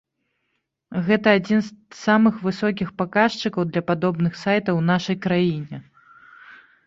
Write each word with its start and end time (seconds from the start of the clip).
Гэта 1.07 1.27
адзін 1.39 1.59
з 1.67 1.97
самых 2.05 2.39
высокіх 2.47 2.89
паказчыкаў 3.03 3.63
для 3.75 3.83
падобных 3.89 4.33
сайтаў 4.45 4.75
у 4.79 4.83
нашай 4.91 5.15
краіне. 5.27 5.77